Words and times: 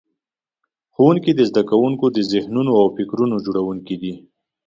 ښوونکي 0.93 1.31
د 1.35 1.41
زده 1.49 1.63
کوونکو 1.69 2.05
د 2.11 2.17
ذهنونو 2.31 2.71
او 2.79 2.85
فکرونو 2.97 3.35
جوړونکي 3.45 3.95
دي. 4.01 4.13